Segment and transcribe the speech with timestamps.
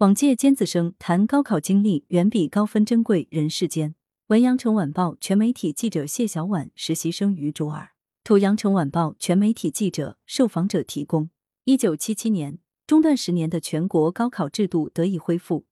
[0.00, 3.94] 往届尖子生谈高考经历远比高分珍贵，人世间。
[4.26, 7.92] 文阳城晚报全媒体记者谢小婉，实习生于卓尔。
[8.22, 11.30] 图阳城晚报全媒体记者，受访者提供。
[11.64, 15.64] 一九七七年，中断十年的全国高考制度得以恢复。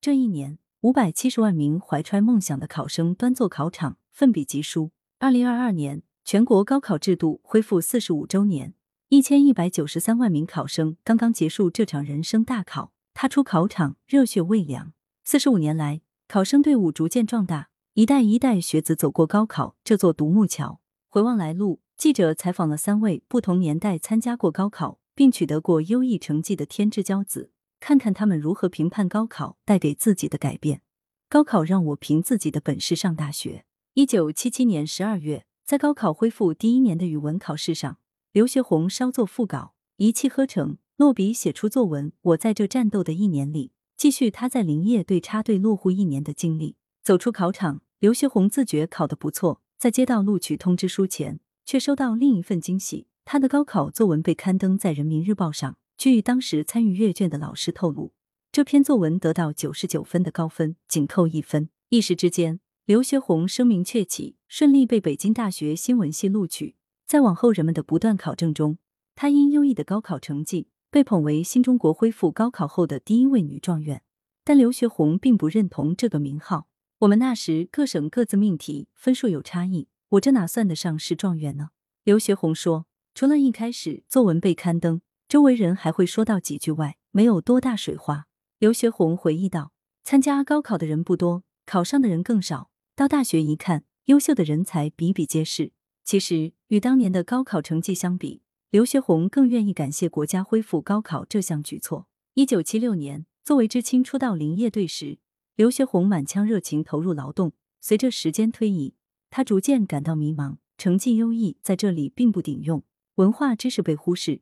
[0.00, 4.92] 这一年，五百七十万名怀揣梦想的考生端坐考场，奋笔疾书。
[5.18, 8.72] 二零二二年，全国高考制度恢复四十五周年，
[9.10, 12.94] 一千一百九十三万名考生刚刚结束这场人生大考。
[13.18, 14.92] 踏出考场，热血未凉。
[15.24, 20.82] 四十五年来，考生队伍逐渐壮大，一代一代学子走过高考这座独木桥。
[21.08, 30.82] 回望来路，记者采访了三位不同年代参加过高考并取得过优异成绩的天之骄子，看看他们如何评判高考带给自己的改变。
[31.30, 33.64] 高考让我凭自己的本事上大学。
[33.94, 37.96] 一九七七年十二月，在高考恢复第一年的语文考试上，
[38.32, 40.76] 刘学红稍作复稿，一气呵成。
[40.96, 42.10] 落笔写出作文。
[42.22, 46.76] 我在这战斗的一年里，继续他在林业队插队落户一年的经历。
[47.02, 55.76] 走出考场，刘学红自觉考得不错，在接到录取通知书前，却收到另一份惊喜：他的高考作文被刊登在人民日报上。
[55.98, 58.12] 据当时参与阅卷的老师透露，
[58.50, 61.68] 这篇作文得到九十九分的高分，仅扣一分。
[61.90, 66.74] 一时之间，刘学红声名鹊起，顺利被北京大学新闻系录取。
[67.06, 68.78] 在往后人们的不断考证中，
[69.14, 70.68] 他因优异的高考成绩。
[70.96, 74.02] 被捧为新中国恢复高考后的第一位女状元，
[74.42, 76.68] 但刘学红并不认同这个名号。
[77.00, 81.68] 我们那时各省各自命题，分数有差异，我这哪算得上是状元呢？
[82.02, 88.24] 刘学红说：“除了一开始作文被刊登，周围人还会说到几句外，没有多大水花。”
[88.58, 89.72] 刘学红回忆道
[90.02, 92.70] ：“参加高考的人不多，考上的人更少。
[92.94, 95.72] 到大学一看，优秀的人才比比皆是。
[96.02, 102.08] 其实与当年的高考成绩相比。”刘学红更愿意感谢国家恢复高考这项举措。
[102.34, 105.18] 一九七六年，作为知青初到林业队时，
[105.54, 107.52] 刘学红满腔热情投入劳动。
[107.80, 108.94] 随着时间推移，
[109.30, 112.82] 他逐渐感到迷茫，成绩优异在这里并不顶用，
[113.14, 114.40] 文化知识被忽视，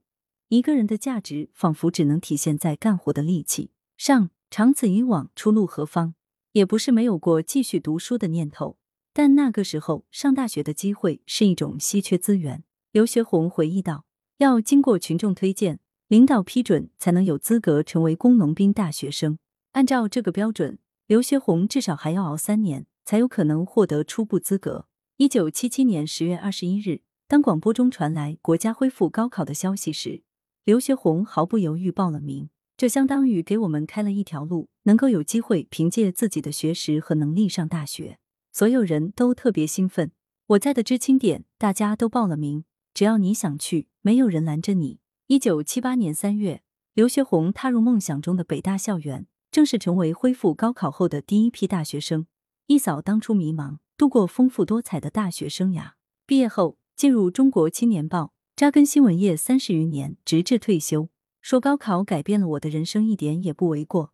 [0.48, 4.30] 一个人的价值仿佛只能体现在干活的力气上。
[4.50, 6.14] 长此以往，出路何方？
[6.52, 8.78] 也不是没有过继续读书的念头，
[9.12, 12.64] 但那个时候上大学的机会是一种稀缺资源。
[12.90, 14.06] 刘学红回忆道。
[14.38, 15.78] 要经过群众推荐、
[16.08, 19.38] 领导批准，才能有资格成为工农兵大学生。
[19.72, 24.86] 按照这个标准，刘学红至少还要熬三年，才有可能获得初步资格。
[25.18, 30.22] 一九七七年十月二十一日，当广播中传来国家恢复高考的消息时，
[30.64, 32.48] 刘学红毫不犹豫报了名。
[32.76, 38.18] 这相当于给我们开了一条路，能够有机会凭借自己的学识和能力上大学。
[38.52, 40.10] 所有人都特别兴奋。
[40.48, 42.64] 我在的知青点，大家都报了名。
[42.94, 45.00] 只要你想去，没有人拦着你。
[45.26, 46.62] 一九七八年三月，
[46.94, 52.28] 刘学红踏入梦想中的北大校园，正式成为恢复高考后的第一批大学生，
[52.68, 55.94] 一扫当初迷茫，度过丰富多彩的大学生涯。
[56.24, 58.22] 毕业后，进入《中国青年报》，
[58.54, 61.08] 扎根新闻业三十余年，直至退休。
[61.42, 64.12] 说高考改变了我的人生，一点也不为过。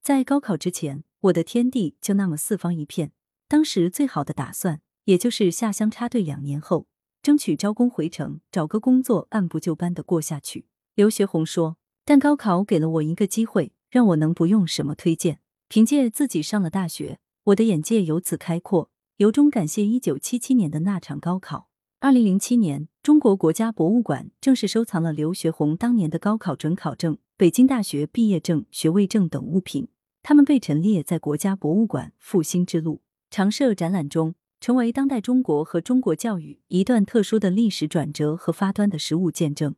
[0.00, 3.12] 在高考之前，我的天地就那么四方一片。
[3.46, 6.86] 当时最好的打算，也就是下乡插队两年后。
[7.22, 10.66] 争取招工回城，找个工作，按部就班的过下去。
[10.96, 15.38] 刘学红说：“但高考给了我一个机会，让我能不用什么推荐，
[15.68, 18.90] 凭借自己上了大学，我的眼界由此开阔。
[19.18, 21.68] 由衷感谢一九七七年的那场高考。”
[22.00, 29.86] 二零零七年，中国国家博物馆正式收藏了刘学红当年的高考准考证、北京大学毕业证、学位证等物品，
[30.24, 33.00] 他们被陈列在国家博物馆复兴之路
[33.30, 34.34] 常设展览中。
[34.62, 39.74] 成为当代中国和中国教育一段特殊的历史转折和发端的实物见证。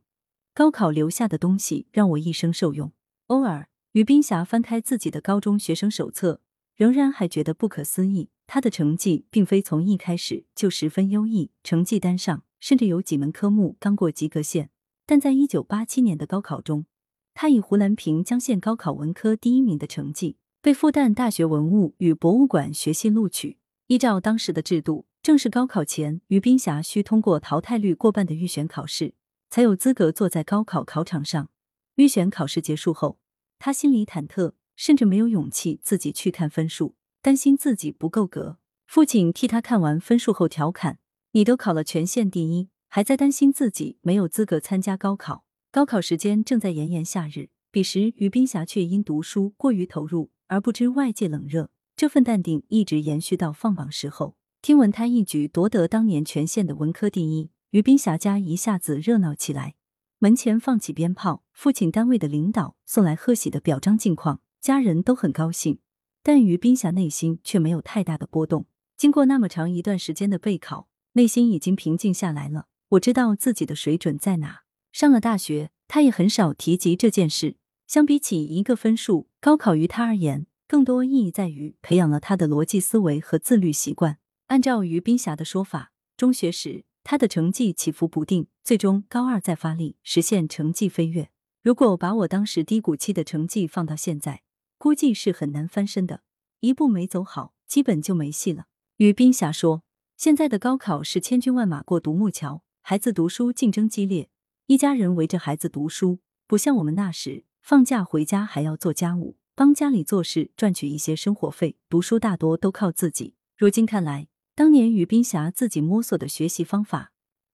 [0.52, 2.92] 高考留下的东西让我一生受用。
[3.28, 6.42] 偶尔，于冰霞翻开自己的高中学生手册，
[6.76, 8.28] 仍然还觉得不可思议。
[8.46, 14.68] 他的成绩并非从一开始就十分优异，成绩单上甚至有几门科目刚过及格线。
[15.06, 16.84] 但在一九八七年的高考中，
[17.32, 23.56] 他以湖南平江县高考文科第一名的成绩，被复旦大学文物与博物馆学系录取。
[23.88, 29.12] 依照当时的制度，正式高考前，于冰霞需通过淘汰率过半的预选考试，
[29.50, 31.50] 才有资格坐在高考考场上。
[31.96, 33.18] 预选考试结束后，
[33.58, 38.58] 他心里忐忑，甚至没有勇气自己去看分数，担心自己不够格。
[38.86, 40.98] 父亲替他看完分数后调侃
[41.32, 51.70] ：“你都考了全县第一，还在担心自己没有资格参加高考？”高考时间正在炎炎夏日，彼时于冰霞却因读书过于投入，而不知外界冷热。
[51.96, 54.36] 这份淡定一直延续到放榜时候。
[54.60, 59.74] 听闻他一举夺得当年全县的文科第一，于冰霞家一下子热闹起来。
[60.18, 64.40] 门前放起鞭炮，父亲单位的领导送来贺喜的表彰近况。
[64.60, 65.80] 家人都很高兴，
[66.22, 68.64] 但于冰霞内心却没有太大的波动。
[68.96, 72.68] 经过那么长一段时间的备考，内心已经平静下来了。
[72.90, 74.62] 我知道自己的水准在哪。
[74.90, 77.56] 上了大学，他也很少提及这件事。
[77.86, 84.18] 相比起一个分数，高考于他而言，更多意义在于培养了他的逻辑思维和自律习惯。
[84.46, 91.30] 按照于冰霞的说法，中学时他的成绩起伏不定，最终高二再发力，实现成绩飞跃。
[91.62, 94.42] 如果把我当时低谷期的成绩放到现在，
[94.78, 96.22] 估计是很难翻身的。
[96.60, 98.66] 一步没走好，基本就没戏了。
[98.98, 99.82] 于冰霞说
[100.16, 104.28] ：“现在的高考是千军万马过独木桥，孩子读书竞争激烈，
[104.66, 113.34] 一家人围着孩子读书，不像我们那时放假回家还要做家务，帮家里做事赚取一些生活费，读书大多都靠自己。
[113.56, 117.12] 如今看来，当年于冰霞自己摸索的学习方法，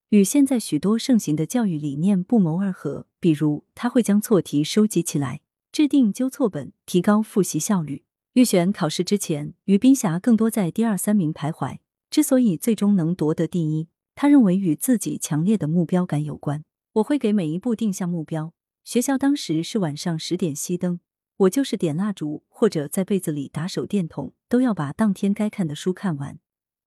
[0.08, 3.06] 与现在许多盛行的教育理念不谋而合。
[3.20, 11.80] 比如，他会将错题收集起来，制定纠错本，提高复习效率。”预选考试之前，于冰霞更多在第二三名徘徊。
[12.08, 16.64] 之所以最终能夺得第一，他认为与自己强烈的目标感有关。
[16.94, 18.54] 我会给每一步定下目标。
[18.84, 21.00] 学校当时是晚上十点熄灯，
[21.40, 26.38] 我就是点蜡烛或者在被子里打手电筒，都要把当天该看的书看完。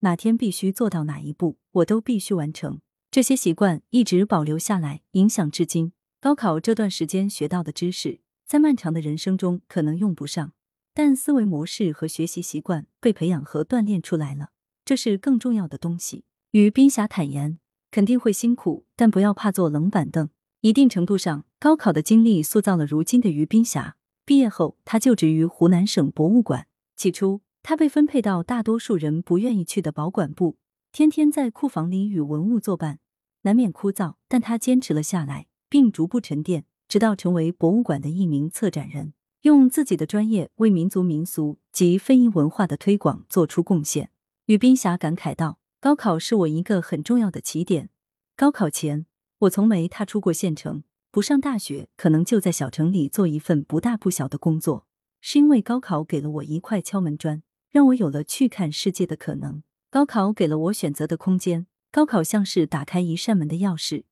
[0.01, 2.79] 哪天必须做到哪一步，我都必须完成。
[3.09, 5.93] 这些习惯一直保留下来，影响至今。
[6.21, 10.53] 高考这段时间学到的知识，在漫长的人生中可能用不上。
[10.93, 14.49] 但思维模式和学习习惯被培养和锻炼出来了，
[14.85, 16.25] 这是更重要的东西。
[16.51, 17.57] 于冰霞坦言，
[17.89, 20.29] 肯定会辛苦，但不要怕坐冷板凳。
[20.61, 23.95] 一定程度上，高考的经历塑造了如今的于冰霞。
[24.25, 26.67] 毕业后，他就职于湖南省博物馆。
[26.95, 30.57] 起初，他被分配到大多数人不愿意去的保管部，
[30.93, 32.99] 天天在库房里与文物作伴，
[33.41, 34.15] 难免枯燥。
[34.29, 39.13] 但他坚持了下来，并逐步沉淀，直到成为博物馆的一名策展人。
[39.41, 44.09] 用自己的专业为民族民俗及非遗文化的推广做出贡献，
[44.45, 47.89] 于冰霞感慨道：“高考是我一个很重要的起点。
[48.37, 49.05] 高考前，
[49.39, 50.83] 我从没踏出过县城，
[51.13, 54.87] 不上大学，可能就在小城里做一份不大不小的工作。
[55.21, 59.61] 是因为高考给了我一块敲门砖，让我有了去看世界的可能。
[59.91, 64.05] 高考给了我选择的空间，高考像是打开一扇门的钥匙，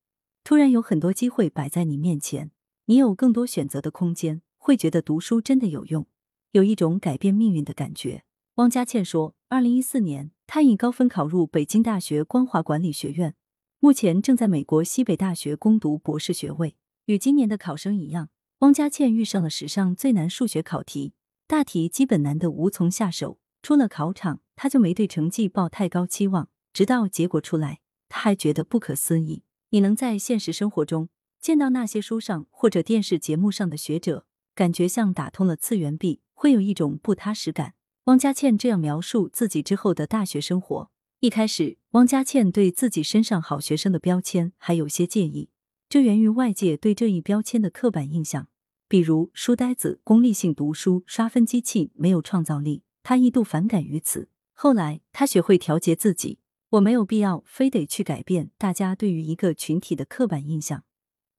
[0.44, 2.52] 突然有很多机会摆在你面前，
[2.84, 6.06] 你有更多选择的空间。”会觉得读书真的有用，
[6.52, 8.22] 有一种改变命运的感觉。
[8.54, 13.34] 汪佳倩说，二零一四年，她以高分考入北京大学光华管理学院，
[13.80, 16.76] 目前正在美国西北大学攻读博士学位。
[17.06, 18.28] 与今年的考生一样，
[18.58, 21.14] 汪佳倩遇上了史上最难数学考题，
[21.48, 23.38] 大题基本难的无从下手。
[23.60, 29.42] 出了考场，她就没对成绩抱太高期望，直到结果出来，她还觉得不可思议。
[29.70, 31.08] 你能在现实生活中
[31.40, 34.26] 见到那些书上或者电视节目上的学者？
[34.54, 37.74] 感觉像打通了次元壁，会有一种不踏实感。
[38.04, 40.90] 汪佳倩这样描述自己之后的大学生活：
[41.20, 45.48] 一开始，汪佳倩对自己身上好学生的标签还有些介意，
[45.92, 48.48] 这源于外界对这一标签的刻板印象，
[48.88, 52.82] 比如书呆子、功利性读书、刷分机器、没有创造力。
[53.02, 54.30] 他一度反感于此。
[54.54, 56.38] 后来，他学会调节自己，
[56.70, 60.84] 我没有必要非得去改变大家对于一个群体的刻板印象。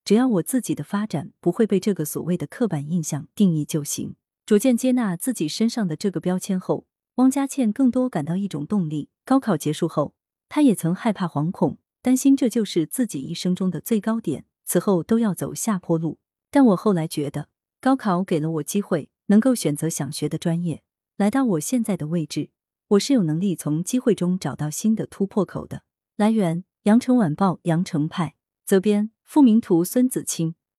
[0.06, 4.16] 只要我自己的发展不会被这个所谓的刻板印象定义就行。
[4.46, 6.86] 逐渐接纳自己身上的这个标签后，
[7.16, 9.10] 汪佳倩更多感到一种动力。
[9.26, 10.14] 高考结束后，
[10.48, 16.20] 她也曾害怕、惶恐，担心这就是自己一生中的最高点，此后都要走下坡路。
[16.52, 17.48] 但我后来觉得，
[17.80, 20.84] 高考给了我机会，能够选择想学的专业，
[21.16, 22.50] 来到我现在的位置，
[22.90, 25.84] 我是有能力从机会中找到新的突破口的。
[26.18, 29.12] 来源：羊城晚报羊城派，责编。
[29.24, 30.56] 付明图，孙子清。